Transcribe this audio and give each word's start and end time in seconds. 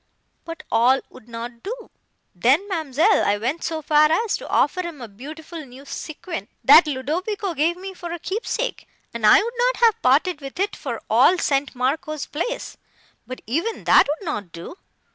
But 0.45 0.63
all 0.71 0.99
would 1.11 1.29
not 1.29 1.61
do. 1.61 1.91
Then, 2.33 2.67
ma'amselle, 2.67 3.23
I 3.23 3.37
went 3.37 3.63
so 3.63 3.83
far 3.83 4.11
as 4.11 4.35
to 4.37 4.47
offer 4.49 4.81
him 4.81 4.99
a 4.99 5.07
beautiful 5.07 5.63
new 5.63 5.85
sequin, 5.85 6.47
that 6.63 6.87
Ludovico 6.87 7.53
gave 7.53 7.77
me 7.77 7.93
for 7.93 8.11
a 8.11 8.17
keepsake, 8.17 8.87
and 9.13 9.27
I 9.27 9.43
would 9.43 9.53
not 9.59 9.77
have 9.77 10.01
parted 10.01 10.41
with 10.41 10.59
it 10.59 10.75
for 10.75 11.03
all 11.07 11.37
St. 11.37 11.75
Marco's 11.75 12.25
Place; 12.25 12.77
but 13.27 13.41
even 13.45 13.83
that 13.83 14.07
would 14.09 14.25
not 14.25 14.51
do! 14.51 14.75